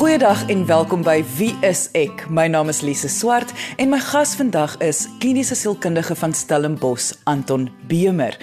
[0.00, 2.22] Goeiedag en welkom by Wie is ek?
[2.32, 7.66] My naam is Lise Swart en my gas vandag is kliniese sielkundige van Stellenbosch, Anton
[7.84, 8.38] Beemer.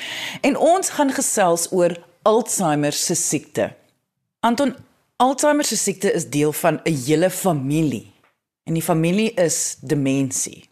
[0.46, 1.96] En ons gaan gesels oor
[2.30, 3.72] Alzheimer se siekte.
[4.46, 4.76] Anton,
[5.18, 8.06] Alzheimer se siekte is deel van 'n hele familie.
[8.64, 10.70] En die familie is demensie.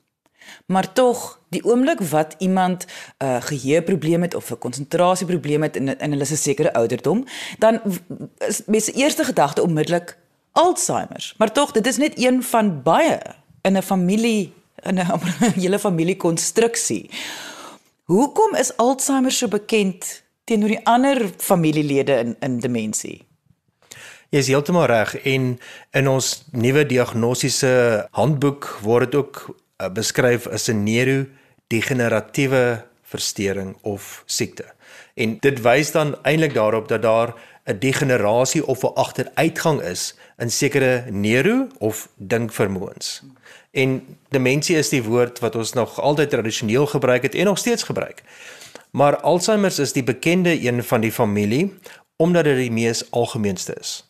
[0.66, 5.98] Maar tog, die oomblik wat iemand 'n uh, geheueprobleem het of 'n konsentrasieprobleem het in
[5.98, 7.26] in hulle 'n sekere ouderdom,
[7.58, 7.82] dan
[8.38, 10.24] is mense eerste gedagte onmiddellik
[10.56, 11.34] Alzheimer.
[11.38, 13.20] Maar tog, dit is net een van baie
[13.62, 15.20] in 'n familie in 'n
[15.62, 17.10] hele familiekonstruksie.
[18.04, 23.26] Hoekom is Alzheimer so bekend teenoor die ander familielede in in demensie?
[24.30, 25.60] Jy is heeltemal reg en
[25.92, 34.24] in ons nuwe diagnostiese handboek word dit ook uh, beskryf as 'n neurodegeneratiewe verstoring of
[34.26, 34.66] siekte.
[35.16, 37.34] En dit wys dan eintlik daarop dat daar
[37.66, 43.24] 'n degenerasie of 'n agteruitgang is in sekere neuro of dinkvermoëns.
[43.72, 47.84] En demensie is die woord wat ons nog altyd tradisioneel gebruik het en nog steeds
[47.84, 48.24] gebruik.
[48.92, 51.74] Maar Alzheimer is die bekende een van die familie
[52.16, 54.08] omdat dit die mees algemeenste is.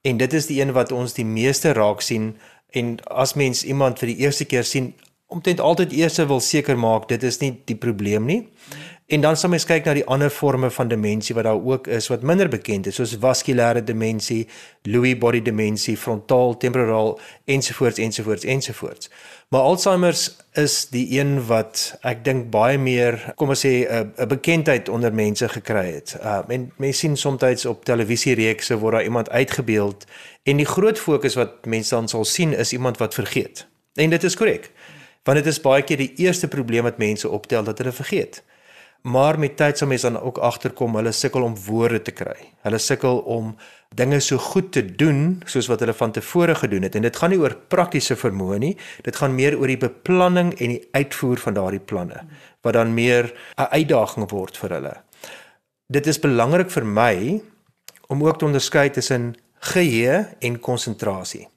[0.00, 2.36] En dit is die een wat ons die meeste raak sien
[2.70, 4.94] en as mens iemand vir die eerste keer sien,
[5.26, 8.42] omtrent altyd eers wil seker maak dit is nie die probleem nie.
[9.06, 12.08] En dan sal mens kyk na die ander forme van demensie wat daar ook is
[12.10, 14.48] wat minder bekend is soos vaskulêre demensie,
[14.82, 17.12] Lewy body demensie, frontaal temporaal
[17.46, 19.10] ensovoorts ensovoorts ensovoorts.
[19.54, 20.16] Maar Alzheimer
[20.58, 25.48] is die een wat ek dink baie meer, kom ons sê 'n bekendheid onder mense
[25.48, 26.16] gekry het.
[26.18, 30.04] Uh en mense sien soms op televisiereekse word daar iemand uitgebeeld
[30.42, 33.66] en die groot fokus wat mense dan sal sien is iemand wat vergeet.
[33.94, 34.70] En dit is korrek
[35.22, 38.42] want dit is baie keer die eerste probleem wat mense optel dat hulle vergeet.
[39.02, 42.52] Maar met tyd sal mense dan ook agterkom hulle sukkel om woorde te kry.
[42.62, 43.54] Hulle sukkel om
[43.94, 47.30] dinge so goed te doen soos wat hulle van tevore gedoen het en dit gaan
[47.30, 48.74] nie oor praktiese vermoë nie,
[49.06, 52.24] dit gaan meer oor die beplanning en die uitvoer van daardie planne
[52.66, 54.94] wat dan meer 'n uitdaging word vir hulle.
[55.88, 57.40] Dit is belangrik vir my
[58.08, 61.48] om ook te onderskei tussen geheue en konsentrasie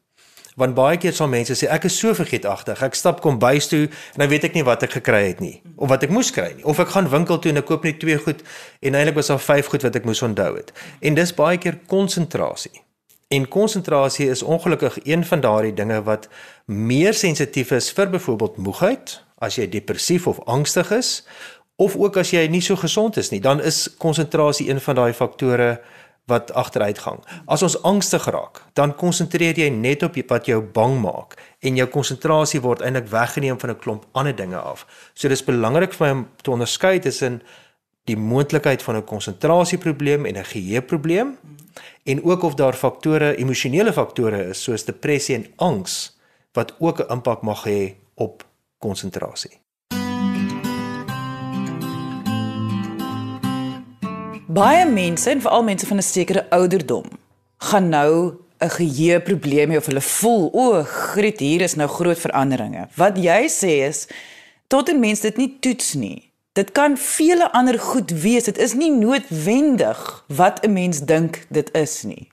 [0.59, 2.81] want baie keer sal mense sê ek is so vergeetagtig.
[2.83, 5.61] Ek stap kom bys toe en dan weet ek nie wat ek gekry het nie
[5.77, 6.65] of wat ek moes kry nie.
[6.67, 8.43] Of ek gaan winkel toe en ek koop net twee goed
[8.83, 10.75] en eintlik was daar vyf goed wat ek moes onthou het.
[10.99, 12.83] En dis baie keer konsentrasie.
[13.29, 16.27] En konsentrasie is ongelukkig een van daardie dinge wat
[16.65, 21.11] meer sensitief is vir byvoorbeeld moegheid, as jy depressief of angstig is,
[21.77, 25.13] of ook as jy nie so gesond is nie, dan is konsentrasie een van daai
[25.13, 25.77] faktore
[26.29, 27.19] wat agteruitgang.
[27.49, 31.35] As ons angstig raak, dan konsentreer jy net op wat jou bang maak
[31.65, 34.85] en jou konsentrasie word eintlik weggeneem van 'n klomp ander dinge af.
[35.13, 37.41] So dis belangrik vir my om te onderskei tussen
[38.05, 41.37] die moontlikheid van 'n konsentrasieprobleem en 'n geheueprobleem
[42.03, 46.17] en ook of daar faktore, emosionele faktore is soos depressie en angs
[46.53, 48.45] wat ook 'n impak mag hê op
[48.77, 49.59] konsentrasie.
[54.49, 57.05] Baie mense en veral mense van 'n sekere ouderdom
[57.57, 62.19] gaan nou 'n geheue probleem hê of hulle voel o, griet hier is nou groot
[62.19, 62.87] veranderinge.
[62.95, 64.07] Wat jy sê is
[64.67, 66.31] tot 'n mens dit nie toets nie.
[66.53, 68.43] Dit kan vele ander goed wees.
[68.43, 72.29] Dit is nie noodwendig wat 'n mens dink dit is nie.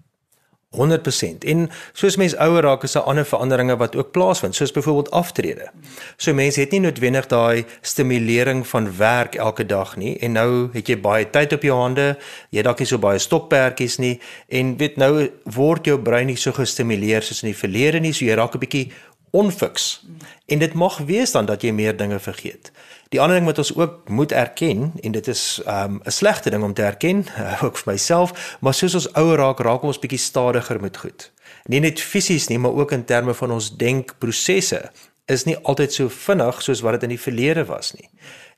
[0.77, 5.11] 100% en soos mens ouer raak is daar ander veranderinge wat ook plaasvind soos byvoorbeeld
[5.11, 5.71] aftrede.
[6.17, 10.17] So mense het nie noodwendig daai stimulering van werk elke dag nie.
[10.19, 12.17] En nou het jy baie tyd op jou hande,
[12.51, 14.17] jy dalk nie so baie stokperdjies nie.
[14.49, 18.25] En weet nou word jou brein nie so gestimuleer soos in die verlede nie, so
[18.25, 18.93] jy raak 'n bietjie
[19.37, 20.05] onfiks.
[20.47, 22.71] En dit mag wees dan dat jy meer dinge vergeet.
[23.13, 26.51] Die ander ding wat ons ook moet erken en dit is um, 'n um, slegte
[26.51, 27.27] ding om te erken,
[27.67, 31.31] ook vir myself, maar soos ons ouer raak, raak ons bietjie stadiger met goed.
[31.67, 34.91] Nie net fisies nie, maar ook in terme van ons denkprosesse
[35.27, 38.09] is nie altyd so vinnig soos wat dit in die verlede was nie.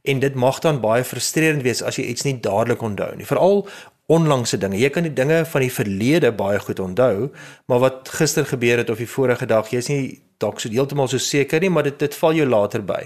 [0.03, 3.27] En dit mag dan baie frustrerend wees as jy iets nie dadelik onthou nie.
[3.27, 3.69] Veral
[4.09, 4.79] onlangse dinge.
[4.81, 7.29] Jy kan die dinge van die verlede baie goed onthou,
[7.69, 10.03] maar wat gister gebeur het of die vorige dag, jy is nie
[10.41, 13.03] dalk so heeltemal so seker nie, maar dit dit val jou later by.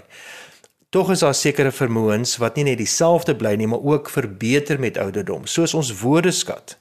[0.92, 4.98] Tog is daar sekere vermoëns wat nie net dieselfde bly nie, maar ook verbeter met
[5.00, 5.46] ouderdom.
[5.48, 6.76] Soos ons woordeskat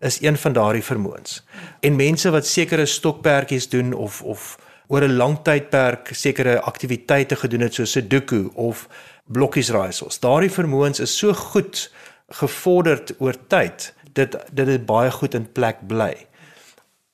[0.00, 1.40] is een van daardie vermoëns.
[1.84, 4.54] En mense wat sekere stokperdjies doen of of
[4.88, 8.88] oor 'n lang tydperk sekere aktiwiteite gedoen het soos Sudoku of
[9.26, 10.20] blokkies raaisels.
[10.20, 11.90] Daardie vermoëns is so goed
[12.28, 16.26] gevorderd oor tyd dit dit baie goed in plek bly.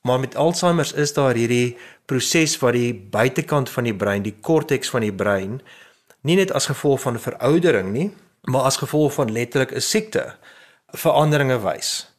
[0.02, 1.76] Maar met Alzheimer is daar hierdie
[2.06, 5.60] proses wat die buitekant van die brein, die korteks van die brein
[6.22, 8.12] nie net as gevolg van veroudering nie,
[8.46, 10.36] maar as gevolg van letterlik 'n siekte
[10.92, 12.12] veranderinge wys.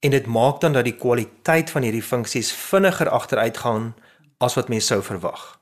[0.00, 3.94] en dit maak dan dat die kwaliteit van hierdie funksies vinniger agteruitgaan
[4.38, 5.60] as wat mense sou verwag.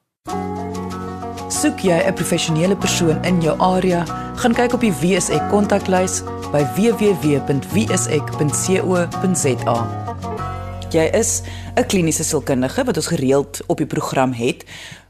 [1.58, 4.04] Soek jy 'n professionele persoon in jou area,
[4.38, 6.22] gaan kyk op die WSE kontaklys
[6.52, 7.48] by www.wsek.co.za.
[10.90, 11.42] Jy is
[11.74, 14.64] 'n kliniese sielkundige wat ons gereeld op die program het,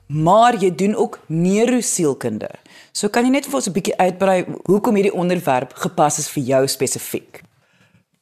[0.07, 2.49] maar jy doen ook neurosielkunde.
[2.93, 6.43] So kan jy net vir ons 'n bietjie uitbrei hoekom hierdie onderwerp gepas is vir
[6.43, 7.43] jou spesifiek?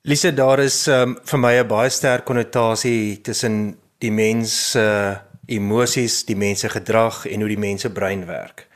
[0.03, 5.17] Lise, daar is um, vir my 'n baie sterk konnotasie tussen die mens se uh,
[5.47, 8.67] emosies, die mens se gedrag en hoe die mens se brein werk.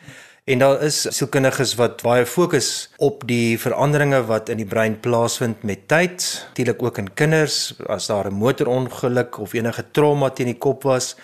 [0.44, 5.62] En daar is sielkundiges wat baie fokus op die veranderinge wat in die brein plaasvind
[5.62, 10.58] met tyd, natuurlik ook in kinders as daar 'n motorongeluk of enige trauma teen die
[10.58, 11.16] kop was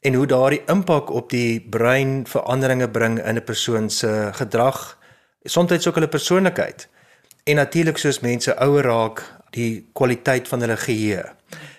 [0.00, 4.98] en hoe daardie impak op die brein veranderinge bring in 'n persoon se gedrag,
[5.44, 6.88] soms ook hulle persoonlikheid.
[7.44, 11.37] En natuurlik soos mense ouer raak, die kwaliteit van hulle geheue.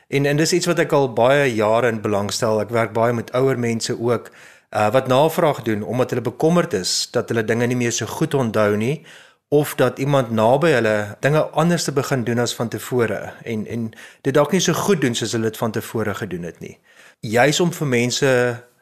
[0.09, 2.57] En en dis iets wat ek al baie jare in belangstel.
[2.63, 4.31] Ek werk baie met ouer mense ook
[4.73, 8.33] uh, wat navraag doen omdat hulle bekommerd is dat hulle dinge nie meer so goed
[8.33, 9.05] onthou nie
[9.49, 10.95] of dat iemand naby hulle
[11.25, 13.91] dinge anders te begin doen as van tevore en en
[14.21, 16.77] dit dalk nie so goed doen soos hulle dit van tevore gedoen het nie.
[17.19, 18.33] Juis om vir mense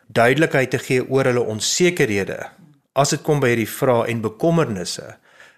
[0.07, 2.39] duidelikheid te gee oor hulle onsekerhede
[2.95, 5.15] as dit kom by hierdie vrae en bekommernisse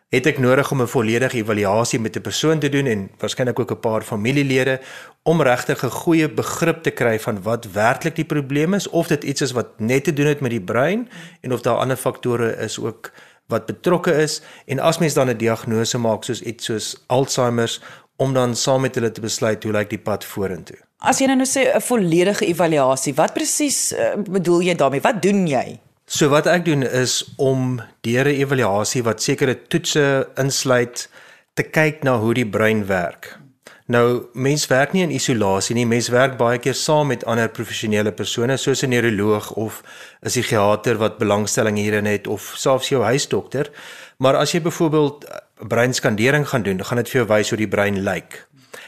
[0.09, 3.71] het ek nodig om 'n volledige evaluasie met 'n persoon te doen en waarskynlik ook
[3.71, 4.79] 'n paar familielede
[5.23, 9.23] om regtig 'n goeie begrip te kry van wat werklik die probleem is of dit
[9.23, 11.09] iets is wat net te doen het met die brein
[11.41, 13.11] en of daar ander faktore is ook
[13.47, 17.79] wat betrokke is en as mens dan 'n diagnose maak soos iets soos Alzheimer
[18.15, 20.77] om dan saam met hulle te besluit hoe lyk die pad vorentoe.
[20.97, 25.01] As jy nou sê 'n volledige evaluasie, wat presies uh, bedoel jy daarmee?
[25.01, 25.79] Wat doen jy?
[26.09, 31.09] So wat ek doen is om deur 'n evaluasie wat sekere toetse insluit
[31.53, 33.37] te kyk na hoe die brein werk.
[33.85, 38.11] Nou mens werk nie in isolasie nie, mens werk baie keer saam met ander professionele
[38.11, 39.83] persone soos 'n neuroloog of
[40.23, 43.69] 'n psigiater wat belangstelling hierin het of selfs jou huisdokter.
[44.17, 45.25] Maar as jy byvoorbeeld
[45.67, 48.47] breinskandering gaan doen, dan gaan dit vir jou wys hoe die brein lyk.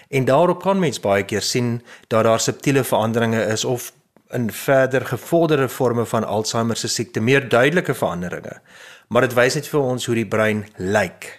[0.10, 3.94] En daarop kan mens baie keer sien dat daar subtiele veranderinge is of
[4.34, 8.60] in verder gevorderde forme van Alzheimer se siekte meer duidelike veranderinge.
[9.08, 11.30] Maar dit wys net vir ons hoe die brein lyk.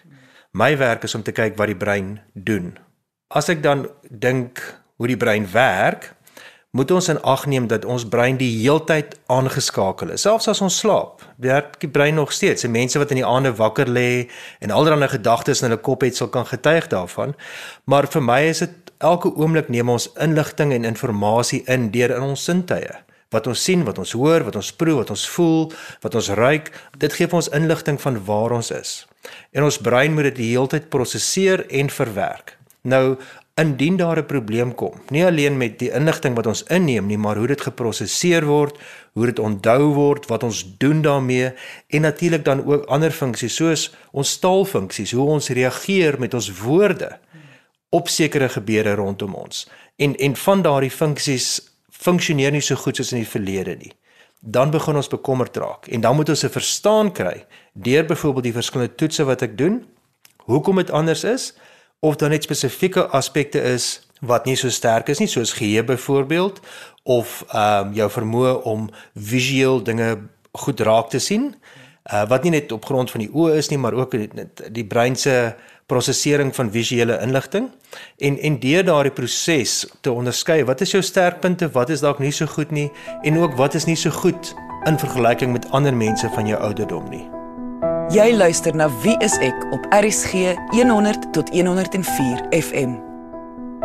[0.52, 2.74] My werk is om te kyk wat die brein doen.
[3.32, 4.60] As ek dan dink
[5.00, 6.12] hoe die brein werk,
[6.72, 10.24] moet ons in ag neem dat ons brein die heeltyd aangeskakel is.
[10.24, 12.64] Selfs as ons slaap, werk die brein nog steeds.
[12.64, 14.28] En mense wat in die aande wakker lê
[14.64, 17.36] en allerlei gedagtes in hulle kop het, sal kan getuig daarvan.
[17.84, 22.22] Maar vir my is dit elke oomblik neem ons inligting en inligting in deur in
[22.32, 22.94] ons sintuie.
[23.32, 25.70] Wat ons sien, wat ons hoor, wat ons proe, wat ons voel,
[26.04, 26.68] wat ons ruik,
[27.00, 29.06] dit gee vir ons inligting van waar ons is.
[29.56, 32.58] En ons brein moet dit die hele tyd prosesseer en verwerk.
[32.84, 33.16] Nou,
[33.56, 37.36] indien daar 'n probleem kom, nie alleen met die inligting wat ons inneem nie, maar
[37.36, 38.78] hoe dit geprosesseer word,
[39.12, 41.52] hoe dit onthou word, wat ons doen daarmee
[41.88, 47.18] en natuurlik dan ook ander funksies soos ons taalfunksies, hoe ons reageer met ons woorde
[47.92, 49.66] op sekere gebeure rondom ons.
[49.96, 51.48] En en van daardie funksies
[51.90, 53.92] funksioneer nie so goed soos in die verlede nie.
[54.40, 58.58] Dan begin ons bekommerd raak en dan moet ons 'n verstaan kry deur byvoorbeeld die
[58.60, 59.84] verskillende toetse wat ek doen,
[60.36, 61.54] hoekom dit anders is
[62.00, 66.60] of dan net spesifieke aspekte is wat nie so sterk is nie soos geheue byvoorbeeld
[67.02, 70.18] of ehm um, jou vermoë om visueel dinge
[70.52, 71.54] goed raak te sien.
[72.02, 74.84] Uh, wat nie net op grond van die oë is nie, maar ook die, die
[74.84, 75.54] brein se
[75.86, 77.68] prosesering van visuele inligting
[78.18, 82.32] en en deur daardie proses te onderskei wat is jou sterkpunte, wat is dalk nie
[82.32, 82.88] so goed nie
[83.22, 84.54] en ook wat is nie so goed
[84.88, 87.22] in vergelyking met ander mense van jou ouderdom nie.
[88.12, 92.98] Jy luister na Wie is ek op RSG 100 tot 104 FM.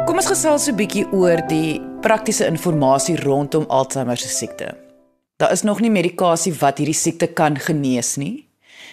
[0.08, 4.87] Kom ons gesels 'n bietjie oor die praktiese inligting rondom Alzheimer se siekte.
[5.38, 8.48] Daar is nog nie medikasie wat hierdie siekte kan genees nie.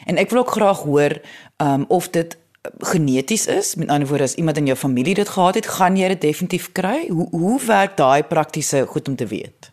[0.05, 1.21] En ek wil ook graag hoor
[1.63, 2.37] um, of dit
[2.79, 6.09] geneties is, met ander woorde as iemand in jou familie dit gehad het, gaan jy
[6.15, 7.07] dit definitief kry.
[7.09, 9.71] Hoe hoe werk daai praktiese goed om te weet?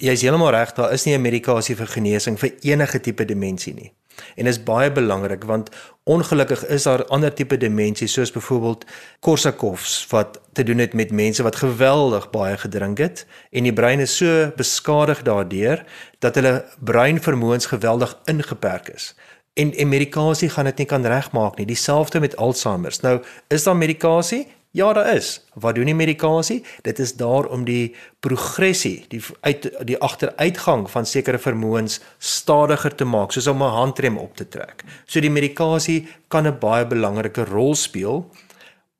[0.00, 3.74] Jy is heeltemal reg, daar is nie 'n medikasie vir genesing vir enige tipe demensie
[3.74, 3.92] nie.
[4.36, 5.70] En dit is baie belangrik want
[6.04, 8.84] ongelukkig is daar ander tipe demensies soos byvoorbeeld
[9.20, 14.00] Korsakoffs wat te doen het met mense wat geweldig baie gedrink het en die brein
[14.00, 15.84] is so beskadig daardeur
[16.18, 19.14] dat hulle breinvermoëns geweldig ingeperk is
[19.54, 21.66] en en medikasie gaan dit nie kan regmaak nie.
[21.66, 22.96] Dieselfde met Alzheimer.
[23.00, 24.46] Nou, is daar medikasie?
[24.72, 25.40] Ja, daar is.
[25.54, 26.64] Wat doen die medikasie?
[26.82, 33.04] Dit is daar om die progressie, die uit die agteruitgang van sekere vermoëns stadiger te
[33.04, 34.84] maak, soos om 'n handrem op te trek.
[35.06, 38.30] So die medikasie kan 'n baie belangrike rol speel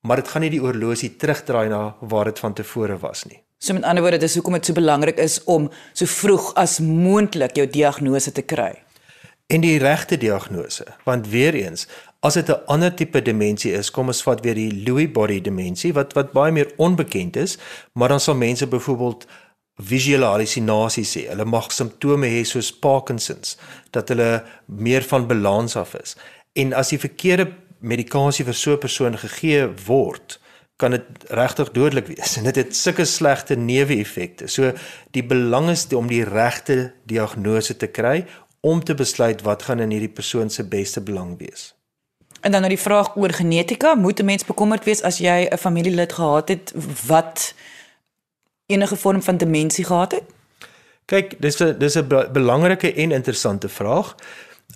[0.01, 3.41] maar dit gaan nie die oorlosie terugdraai na waar dit van tevore was nie.
[3.61, 7.59] So met ander woorde, dis hoekom dit so belangrik is om so vroeg as moontlik
[7.59, 8.73] jou diagnose te kry.
[9.51, 11.89] En die regte diagnose, want weer eens,
[12.21, 15.93] as dit 'n ander tipe demensie is, kom ons vat weer die Lewy body demensie
[15.93, 17.59] wat wat baie meer onbekend is,
[17.93, 19.27] maar dan sal mense byvoorbeeld
[19.77, 21.29] visuele hallusinasies hê.
[21.29, 23.57] Hulle mag simptome hê soos Parkinsons,
[23.91, 26.17] dat hulle meer van balans af is.
[26.53, 30.41] En as die verkeerde medikasie vir so 'n persoon gegee word,
[30.77, 32.37] kan dit regtig dodelik wees.
[32.39, 34.47] En dit het sulke slegte neeweffekte.
[34.47, 34.73] So
[35.11, 38.27] die belang is om die regte diagnose te kry
[38.61, 41.80] om te besluit wat gaan in hierdie persoon se beste belang wees.
[42.41, 45.57] En dan nou die vraag oor genetika, moet 'n mens bekommerd wees as jy 'n
[45.57, 46.73] familielid gehad het
[47.07, 47.55] wat
[48.67, 50.23] enige vorm van demensie gehad het?
[51.05, 54.15] Kyk, dis 'n dis 'n belangrike en interessante vraag.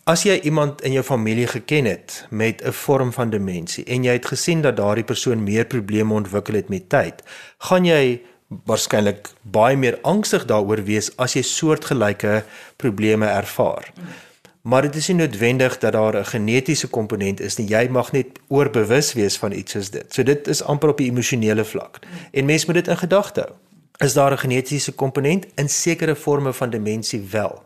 [0.04, 4.12] As jy iemand in jou familie geken het met 'n vorm van demensie en jy
[4.12, 7.22] het gesien dat daardie persoon meer probleme ontwikkel het met tyd,
[7.58, 8.22] gaan jy
[8.64, 12.44] waarskynlik baie meer angstig daaroor wees as jy soortgelyke
[12.76, 13.92] probleme ervaar.
[14.64, 17.68] Maar dit is nie noodwendig dat daar 'n genetiese komponent is nie.
[17.68, 20.14] Jy mag net oorbewus wees van iets soos dit.
[20.14, 21.98] So dit is amper op die emosionele vlak.
[22.32, 23.52] En mens moet dit in gedagte hou.
[23.96, 27.62] Is daar 'n genetiese komponent in sekere forme van demensie wel?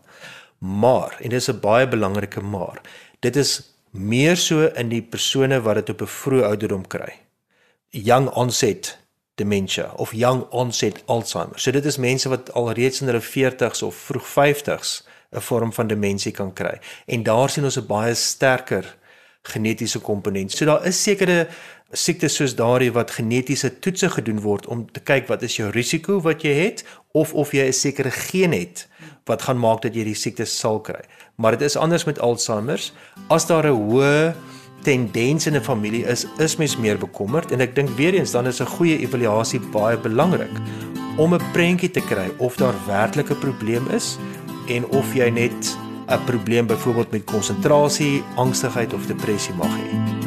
[0.58, 2.80] Maar en dis 'n baie belangrike maar.
[3.18, 7.12] Dit is meer so in die persone wat dit op 'n vroeë ouderdom kry.
[7.88, 8.98] Young onset
[9.34, 11.58] dementia of young onset Alzheimer.
[11.58, 15.86] So dit is mense wat alreeds in hulle 40s of vroeg 50s 'n vorm van
[15.86, 16.78] demensie kan kry.
[17.06, 18.96] En daar sien ons 'n baie sterker
[19.42, 20.52] genetiese komponent.
[20.52, 21.48] So daar is sekere
[21.92, 26.20] siektes soos daardie wat genetiese toetse gedoen word om te kyk wat is jou risiko
[26.20, 26.84] wat jy het
[27.16, 28.86] of of jy 'n sekere geen het
[29.24, 31.00] wat gaan maak dat jy die siekte sal kry.
[31.36, 32.92] Maar dit is anders met Alzheimer's.
[33.28, 34.34] As daar 'n hoë
[34.82, 38.46] tendens in 'n familie is, is mens meer bekommerd en ek dink weer eens dan
[38.46, 40.56] is 'n goeie evaluasie baie belangrik
[41.16, 44.18] om 'n prentjie te kry of daar werklik 'n probleem is
[44.68, 45.76] en of jy net
[46.08, 50.18] 'n probleem byvoorbeeld met konsentrasie, angstigheid of depressie mag hê.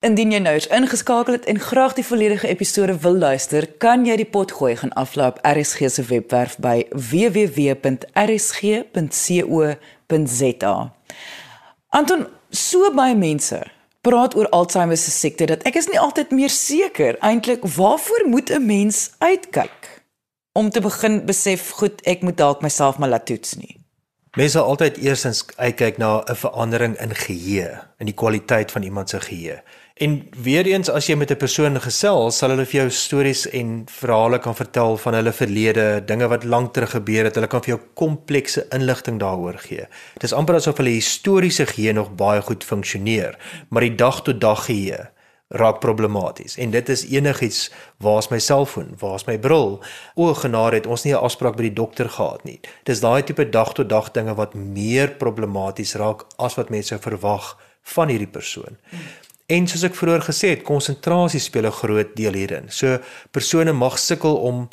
[0.00, 4.16] Indien jy nou eens ingeskakel het en graag die volledige episode wil luister, kan jy
[4.16, 7.76] die pot gooi gaan aflaai op RSG se webwerf by www.rsg.co.za.
[11.88, 13.76] Anton, so baie mense
[14.06, 18.50] praat oor Alzheimer se siekte dat ek is nie altyd meer seker eintlik waarvoor moet
[18.54, 19.85] 'n mens uitkyk
[20.56, 23.74] om te begin besef goed ek moet dalk myself maar laat toets nie.
[24.36, 27.68] Mense sal altyd eersins uitkyk na 'n verandering in geheue,
[28.00, 29.62] in die kwaliteit van iemand se geheue.
[29.96, 33.84] En weer eens as jy met 'n persoon gesels, sal hulle vir jou stories en
[33.88, 37.34] verhale kan vertel van hulle verlede, dinge wat lank terug gebeur het.
[37.34, 39.86] Hulle kan vir jou komplekse inligting daaroor gee.
[40.12, 44.40] Dit is amper asof hulle historiese geheue nog baie goed funksioneer, maar die dag tot
[44.40, 45.15] dag geheue
[45.48, 46.56] raak problematies.
[46.56, 47.70] En dit is enigiets,
[48.02, 49.82] waar's my selfoon, waar's my bril?
[50.14, 52.60] O genade, het ons nie 'n afspraak by die dokter gehad nie.
[52.84, 57.56] Dis daai tipe dag tot dag dinge wat meer problematies raak as wat mense verwag
[57.82, 58.78] van hierdie persoon.
[58.90, 59.00] Hmm.
[59.46, 62.66] En soos ek vroeër gesê het, konsentrasie speel 'n groot deel hierin.
[62.68, 62.98] So
[63.30, 64.68] persone mag sukkel om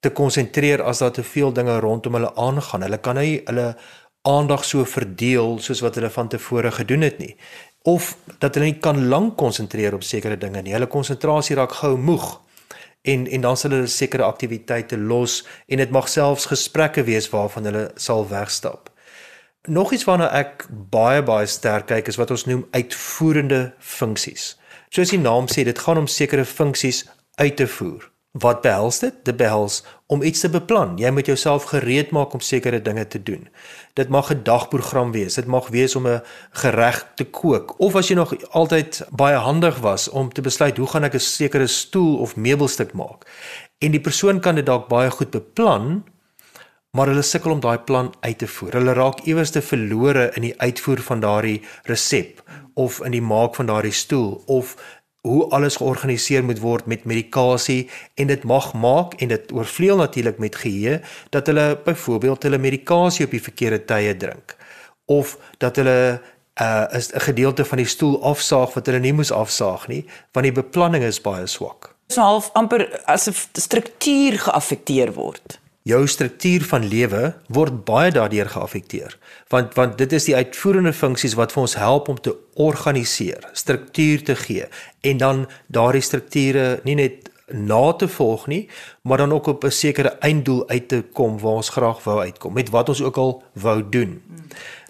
[0.00, 2.82] te konsentreer as daar te veel dinge rondom hulle aangaan.
[2.82, 3.76] Hulle kan nie hulle
[4.22, 7.36] aandag so verdeel soos wat hulle van tevore gedoen het nie.
[7.82, 10.74] Of dat hulle nie kan lank konsentreer op sekere dinge nie.
[10.76, 12.40] Hulle konsentrasie raak gou moeg.
[13.02, 17.64] En en dan sal hulle sekere aktiwiteite los en dit mag selfs gesprekke wees waarvan
[17.64, 18.90] hulle sal wegstap.
[19.68, 24.54] Nog iets waarna ek baie baie sterk kyk is wat ons noem uitvoerende funksies.
[24.90, 27.04] Soos die naam sê, dit gaan om sekere funksies
[27.36, 28.10] uit te voer.
[28.30, 29.14] Wat behels dit?
[29.26, 30.92] Dit behels om iets te beplan.
[30.98, 33.48] Jy moet jouself gereed maak om sekere dinge te doen.
[33.98, 35.34] Dit mag 'n dagprogram wees.
[35.34, 39.78] Dit mag wees om 'n gereg te kook of as jy nog altyd baie handig
[39.78, 43.26] was om te besluit hoe gaan ek 'n sekere stoel of meubelstuk maak.
[43.78, 46.04] En die persoon kan dit dalk baie goed beplan,
[46.90, 48.72] maar hulle sukkel om daai plan uit te voer.
[48.72, 52.42] Hulle raak iewers te verlore in die uitvoer van daardie resep
[52.74, 54.76] of in die maak van daardie stoel of
[55.20, 60.38] hoe alles georganiseer moet word met medikasie en dit mag maak en dit oorvleuel natuurlik
[60.38, 61.00] met geheue
[61.30, 64.56] dat hulle byvoorbeeld hulle medikasie op die verkeerde tye drink
[65.04, 66.20] of dat hulle
[66.60, 70.44] uh, is 'n gedeelte van die stoel afsaag wat hulle nie moes afsaag nie want
[70.44, 71.94] die beplanning is baie swak.
[72.08, 78.48] So half amper asof die struktuur geaffekteer word jou struktuur van lewe word baie daardeur
[78.52, 79.16] geaffekteer
[79.48, 84.24] want want dit is die uitvoerende funksies wat vir ons help om te organiseer, struktuur
[84.24, 84.68] te gee
[85.00, 88.68] en dan daardie strukture nie net na te volg nie,
[89.02, 92.52] maar dan ook op 'n sekere einddoel uit te kom waar ons graag wou uitkom
[92.52, 94.22] met wat ons ook al wou doen.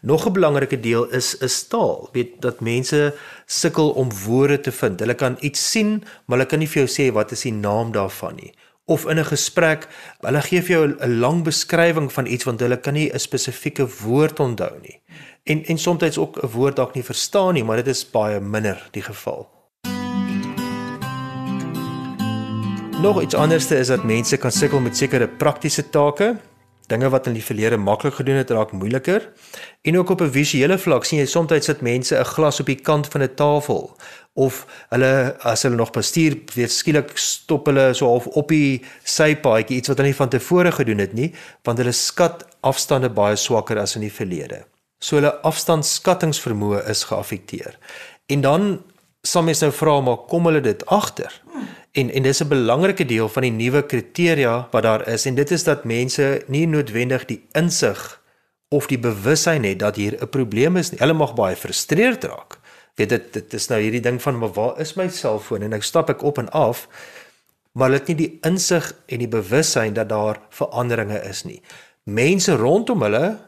[0.03, 2.09] Nog 'n belangrike deel is is taal.
[2.13, 3.15] Weet dat mense
[3.47, 5.01] sukkel om woorde te vind.
[5.01, 7.93] Hulle kan iets sien, maar hulle kan nie vir jou sê wat is die naam
[7.93, 8.53] daarvan nie.
[8.91, 9.87] Of in 'n gesprek,
[10.21, 13.87] hulle gee vir jou 'n lang beskrywing van iets want hulle kan nie 'n spesifieke
[14.03, 15.01] woord onthou nie.
[15.45, 18.89] En en soms ook 'n woord dalk nie verstaan nie, maar dit is baie minder
[18.91, 19.49] die geval.
[23.01, 26.37] Nog iets anderste is dat mense kan sukkel met sekere praktiese take.
[26.91, 29.29] Dinge wat in die verlede maklik gedoen het, raak moeiliker.
[29.87, 32.81] En ook op 'n visuele vlak sien jy soms sit mense 'n glas op die
[32.81, 33.97] kant van 'n tafel
[34.35, 39.77] of hulle as hulle nog bestuur, weet skielik stop hulle so half op die sypaadjie
[39.77, 43.79] iets wat hulle nie van tevore gedoen het nie, want hulle skat afstande baie swakker
[43.79, 44.65] as in die verlede.
[44.99, 47.79] So hulle afstandskattingsvermoë is geaffekteer.
[48.27, 48.83] En dan
[49.23, 51.33] sal mens nou vra maar kom hulle dit agter?
[51.93, 55.51] En en dis 'n belangrike deel van die nuwe kriteria wat daar is en dit
[55.51, 58.23] is dat mense nie noodwendig die insig
[58.69, 60.99] of die bewussyn het dat hier 'n probleem is nie.
[60.99, 62.59] Hulle mag baie frustreerd raak.
[62.95, 65.83] Weet dit dit is nou hierdie ding van maar waar is my selfoon en ek
[65.83, 66.89] stap ek op en af
[67.73, 71.63] maar hulle het nie die insig en die bewussyn dat daar veranderinge is nie.
[72.05, 73.39] Mense rondom hulle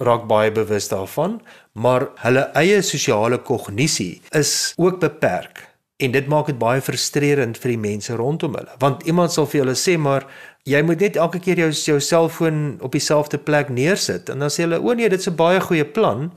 [0.00, 1.40] raak baie bewus daarvan,
[1.72, 5.69] maar hulle eie sosiale kognisie is ook beperk.
[6.00, 8.72] En dit maak dit baie frustrerend vir die mense rondom hulle.
[8.80, 10.26] Want iemand sal vir hulle sê maar
[10.68, 14.64] jy moet net elke keer jou jou selfoon op dieselfde plek neersit en dan sê
[14.64, 16.32] hulle o nee, dit's 'n baie goeie plan.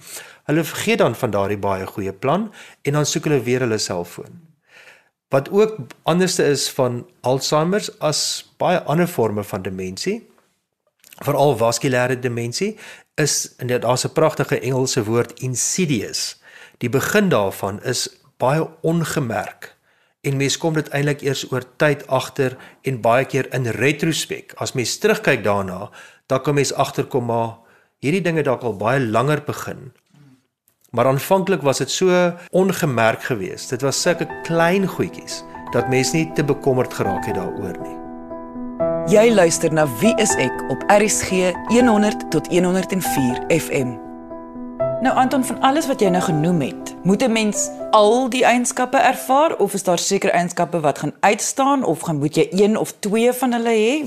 [0.48, 2.52] Hulle vergeet dan van daardie baie goeie plan
[2.84, 4.42] en dan soek hulle weer hulle selfoon.
[5.30, 10.30] Wat ook anderste is van Alzheimer as baie ander forme van demensie,
[11.26, 12.78] veral vaskulêre demensie,
[13.16, 16.42] is en daar's 'n pragtige Engelse woord insidious.
[16.78, 18.10] Die begin daarvan is
[18.44, 19.72] baie ongemerk.
[20.24, 22.56] En mens kom dit eintlik eers oor tyd agter
[22.88, 25.90] en baie keer in retrospek as mens terugkyk daarna
[26.32, 27.58] dan kom mens agterkom maar
[28.04, 29.92] hierdie dinge dalk al baie langer begin.
[30.94, 33.70] Maar aanvanklik was dit so ongemerk geweest.
[33.70, 35.42] Dit was sulke klein goedjies
[35.74, 37.98] dat mens nie te bekommerd geraak het daaroor nie.
[39.12, 44.03] Jy luister na wie is ek op RSG 100 tot 104 FM
[45.04, 48.98] Nou Anton van alles wat jy nou genoem het, moet 'n mens al die eienskappe
[48.98, 52.94] ervaar of is daar sekere eienskappe wat gaan uitstaan of gaan moet jy een of
[53.00, 54.06] twee van hulle hê?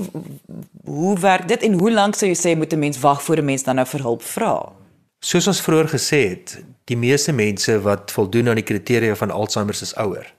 [0.85, 3.45] Hoe werk dit en hoe lank sou jy sê moet 'n mens wag voor 'n
[3.45, 4.71] mens dan nou vir hulp vra?
[5.19, 9.77] Soos ons vroeër gesê het, die meeste mense wat voldoen aan die kriteria van Alzheimer
[9.81, 10.33] is ouer.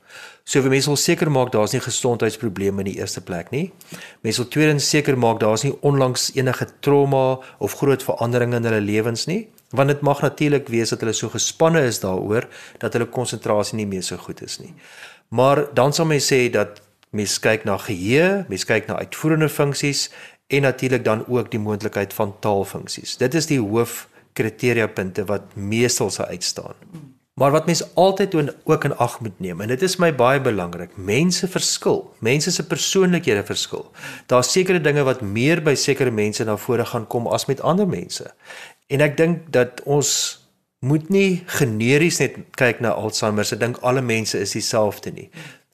[0.45, 3.73] So vir mense wil seker maak daar's nie gesondheidsprobleme in die eerste plek nie.
[4.21, 8.81] Mense wil tweedens seker maak daar's nie onlangs enige trauma of groot veranderinge in hulle
[8.81, 13.09] lewens nie want dit mag natuurlik wees dat hulle so gespanne is daaroor dat hulle
[13.13, 14.75] konsentrasie nie meer so goed is nie.
[15.29, 20.09] Maar dan sal mens sê dat mens kyk na geheue, mens kyk na uitvoerende funksies
[20.49, 23.17] en natuurlik dan ook die moontlikheid van taalfunksies.
[23.21, 26.77] Dit is die hoof kriteriapunte wat meestal sou uitstaan.
[27.39, 30.97] Maar wat mens altyd ook in ag moet neem en dit is my baie belangrik,
[30.97, 32.01] mense verskil.
[32.19, 33.85] Mense se persoonlikhede verskil.
[34.27, 37.87] Daar's sekere dinge wat meer by sekere mense na vore gaan kom as met ander
[37.87, 38.27] mense.
[38.89, 40.11] En ek dink dat ons
[40.81, 45.29] moet nie generies net kyk na Alzheimer se dink alle mense is dieselfde nie.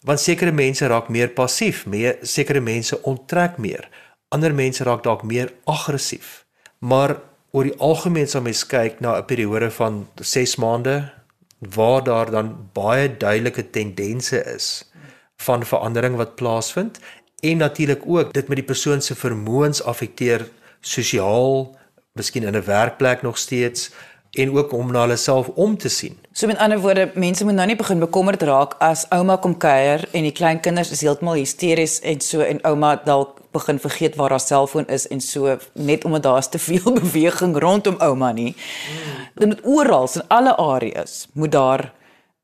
[0.05, 3.87] Want sekere mense raak meer passief, meer sekere mense onttrek meer.
[4.35, 6.43] Ander mense raak dalk meer aggressief.
[6.81, 7.19] Maar
[7.55, 11.13] oor die algemeen sal mens kyk na 'n periode van 6 maande
[11.59, 14.91] waar daar dan baie duidelike tendense is
[15.37, 16.99] van verandering wat plaasvind
[17.41, 20.49] en natuurlik ook dit met die persoon se vermoëns affekteer
[20.81, 21.77] sosiaal
[22.15, 23.91] miskien in 'n werkplek nog steeds
[24.31, 26.19] en ook om na hulle self om te sien.
[26.33, 30.09] So met ander woorde, mense moet nou nie begin bekommerd raak as ouma kom kuier
[30.11, 34.31] en die klein kinders is heeltemal hysteries en so en ouma dalk begin vergeet waar
[34.31, 38.55] haar selfoon is en so net omdat daar's te veel beweging rondom ouma nie.
[38.55, 39.27] Hmm.
[39.35, 41.93] Dit moet oral in alle areas moet daar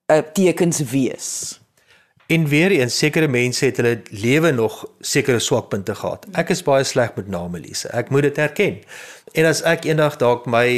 [0.07, 1.60] 'n uh, tekens wees.
[2.31, 6.29] En weer eens sekere mense het hulle lewe nog sekere swakpunte gehad.
[6.39, 7.89] Ek is baie sleg met name Lise.
[7.91, 8.77] Ek moet dit erken.
[9.35, 10.69] En as ek eendag dalk my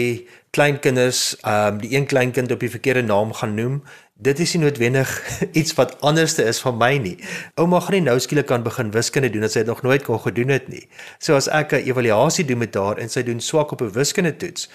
[0.57, 3.83] kleinkinders, ehm um, die een kleinkind op die verkeerde naam gaan noem,
[4.17, 5.13] dit is nie noodwendig
[5.61, 7.19] iets wat anderste is van my nie.
[7.61, 10.25] Ouma gaan nie nou skielik kan begin wiskunde doen as sy dit nog nooit kon
[10.25, 10.87] gedoen het nie.
[11.21, 14.37] So as ek 'n evaluasie doen met haar en sy doen swak op 'n wiskunde
[14.37, 14.71] toets,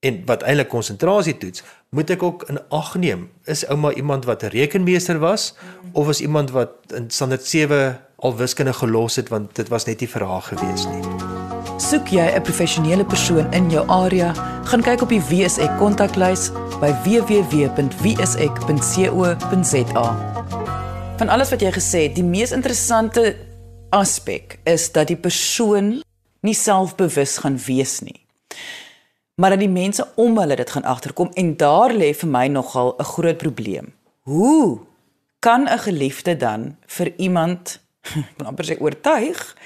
[0.00, 4.42] en wat eintlik konsentrasie toets, moet ek ook in ag neem is ouma iemand wat
[4.42, 5.54] 'n rekenmeester was
[5.92, 10.00] of is iemand wat in standaard 7 al wiskunde gelos het want dit was net
[10.00, 11.02] nie vir haar gewees nie.
[11.76, 14.32] Soek jy 'n professionele persoon in jou area,
[14.64, 17.76] gaan kyk op die WSE kontaklys by www.wse.co.za.
[21.16, 23.36] Van alles wat jy gesê het, die mees interessante
[23.90, 26.02] aspek is dat die persoon
[26.40, 28.26] nie selfbewus gaan wees nie.
[29.40, 32.94] Maar dat die mense om hulle dit gaan agterkom en daar lê vir my nogal
[32.98, 33.86] 'n groot probleem.
[34.20, 34.80] Hoe
[35.38, 37.80] kan 'n geliefde dan vir iemand,
[38.48, 39.56] amper sê oortuig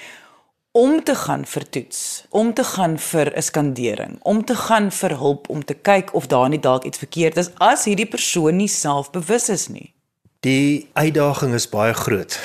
[0.70, 5.16] om te gaan vir toets, om te gaan vir 'n skandering, om te gaan vir
[5.16, 8.68] hulp om te kyk of daar nie dalk iets verkeerd is as hierdie persoon nie
[8.68, 9.94] selfbewus is nie.
[10.40, 12.38] Die uitdaging is baie groot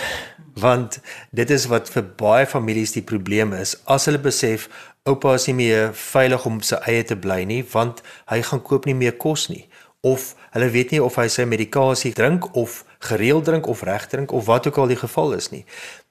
[0.53, 0.99] want
[1.31, 4.69] dit is wat vir baie families die probleem is as hulle besef
[5.03, 8.85] oupa is nie meer veilig om sy eie te bly nie want hy gaan koop
[8.85, 9.65] nie meer kos nie
[10.01, 14.31] of hulle weet nie of hy sy medikasie drink of gereeld drink of reg drink
[14.31, 15.65] of wat ook al die geval is nie.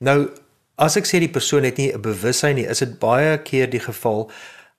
[0.05, 0.29] Nou
[0.77, 3.81] as ek sê die persoon het nie 'n bewussyn nie, is dit baie keer die
[3.81, 4.31] geval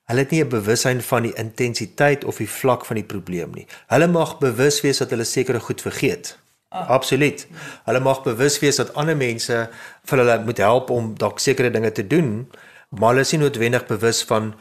[0.08, 3.66] hulle het nie 'n bewussyn van die intensiteit of die vlak van die probleem nie.
[3.88, 6.38] Hulle mag bewus wees dat hulle sekere goed vergeet.
[6.70, 6.86] Ah.
[6.88, 7.46] Absoluut.
[7.84, 9.68] Hulle mag bewus wees dat ander mense
[10.06, 12.46] vir hulle moet help om dalk sekere dinge te doen,
[12.94, 14.52] maar hulle is nie noodwendig bewus van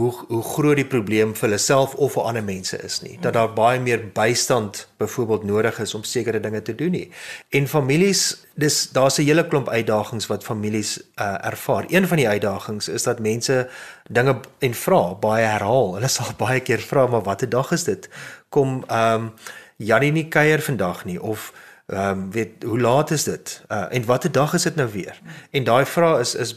[0.00, 3.18] hoe hoe groot die probleem vir hulle self of vir ander mense is nie.
[3.20, 7.10] Dat daar baie meer bystand byvoorbeeld nodig is om sekere dinge te doen nie.
[7.50, 8.22] En families,
[8.54, 11.84] dis daar's 'n hele klomp uitdagings wat families uh, ervaar.
[11.88, 13.68] Een van die uitdagings is dat mense
[14.08, 15.94] dinge en vra baie herhaal.
[15.94, 18.08] Hulle sal baie keer vra maar watter dag is dit?
[18.48, 19.32] Kom ehm um,
[19.78, 21.52] Janie nie kuier vandag nie of
[21.88, 23.62] ehm um, weet hoe laat is dit?
[23.68, 25.20] Uh, en watter dag is dit nou weer?
[25.50, 26.50] En daai vraag is is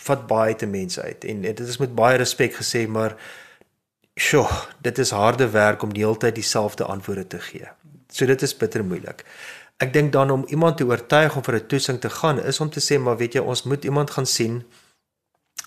[0.00, 3.16] vat baie te mense uit en dit is met baie respek gesê maar
[4.14, 4.46] sjoe
[4.80, 7.68] dit is harde werk om die hele tyd dieselfde antwoorde te gee.
[8.12, 9.24] So dit is bitter moeilik.
[9.76, 12.70] Ek dink dan om iemand te oortuig om vir 'n toetsing te gaan is om
[12.70, 14.62] te sê maar weet jy ons moet iemand gaan sien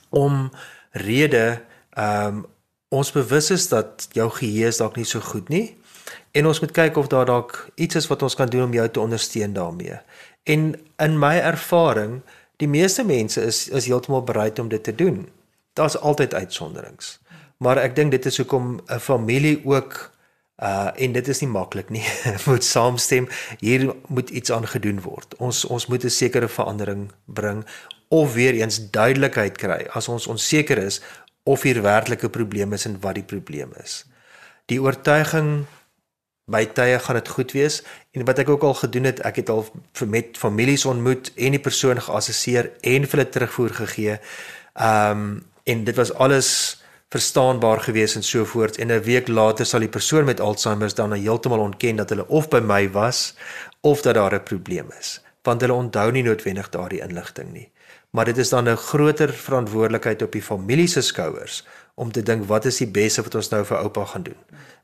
[0.09, 0.51] om
[0.91, 1.61] rede
[1.93, 2.45] ehm um,
[2.89, 5.77] ons bewus is dat jou geheue is dalk nie so goed nie
[6.31, 8.89] en ons moet kyk of daar dalk iets is wat ons kan doen om jou
[8.89, 9.99] te ondersteun daarmee.
[10.43, 12.21] En in my ervaring
[12.61, 15.29] Die meeste mense is is heeltemal bereid om dit te doen.
[15.73, 17.19] Daar's altyd uitsonderings.
[17.57, 20.11] Maar ek dink dit is hoekom 'n familie ook
[20.61, 22.05] uh en dit is nie maklik nie
[22.45, 23.27] moet saamstem
[23.59, 25.35] hier moet iets aan gedoen word.
[25.37, 27.65] Ons ons moet 'n sekere verandering bring
[28.07, 31.01] of weer eens duidelikheid kry as ons onseker is
[31.43, 34.05] of hier werklike probleme is en wat die probleem is.
[34.65, 35.65] Die oortuiging
[36.45, 37.81] by tye gaan dit goed wees.
[38.11, 39.65] En wat ek ook al gedoen het, ek het al
[40.07, 44.19] met families ontmoet en die persoon geassesseer en vir hulle terugvoer gegee.
[44.75, 46.49] Um, en dit was alles
[47.11, 48.77] verstaanbaar gewees en so voort.
[48.77, 52.49] En 'n week later sal die persoon met Alzheimer dan heeltemal ontken dat hulle of
[52.49, 53.35] by my was
[53.81, 55.21] of dat daar 'n probleem is.
[55.43, 57.71] Want hulle onthou nie noodwendig daardie inligting nie.
[58.09, 62.45] Maar dit is dan 'n groter verantwoordelikheid op die familie se skouers om te dink
[62.45, 64.41] wat is die beste wat ons nou vir oupa gaan doen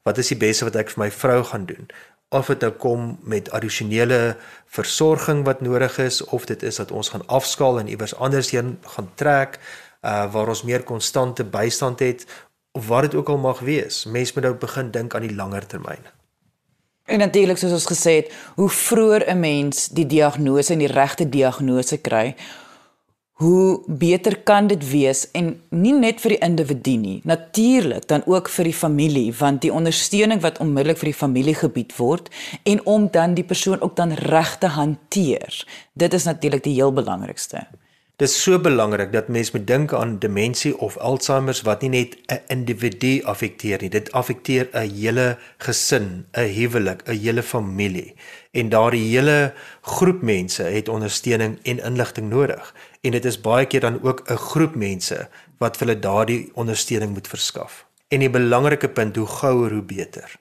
[0.08, 1.91] wat is die beste wat ek vir my vrou gaan doen?
[2.36, 4.36] Of dit nou kom met addisionele
[4.80, 8.78] versorging wat nodig is of dit is dat ons gaan afskaal en iewers anders heen
[8.96, 9.60] gaan trek
[10.08, 12.28] uh waar ons meer konstante bystand het
[12.78, 14.06] of wat dit ook al mag wees.
[14.06, 16.04] Mens moet nou begin dink aan die langer termyn.
[17.08, 21.30] En natuurlik soos ons gesê het, hoe vroeër 'n mens die diagnose en die regte
[21.30, 22.36] diagnose kry,
[23.38, 28.50] hoe beter kan dit wees en nie net vir die individu nie natuurlik dan ook
[28.50, 32.32] vir die familie want die ondersteuning wat onmiddellik vir die familie gebied word
[32.65, 35.62] en om dan die persoon ook dan reg te hanteer
[35.93, 37.67] dit is natuurlik die heel belangrikste.
[38.17, 42.15] Dit is so belangrik dat mense moet dink aan demensie of Alzheimer wat nie net
[42.34, 43.89] 'n individu affekteer nie.
[43.89, 48.15] Dit affekteer 'n hele gesin 'n huwelik 'n hele familie.
[48.52, 52.73] En daardie hele groep mense het ondersteuning en inligting nodig
[53.08, 57.13] en dit is baie keer dan ook 'n groep mense wat vir hulle daardie ondersteuning
[57.13, 57.86] moet verskaf.
[58.08, 60.36] En die belangrike punt, hoe gouer hoe beter.